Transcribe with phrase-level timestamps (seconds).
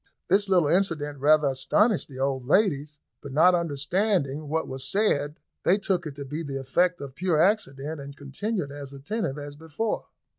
[0.29, 5.77] This little incident rather astonished the old ladies, but not understanding what was said, they
[5.77, 10.05] took it to be the effect of pure accident, and continued as attentive as before.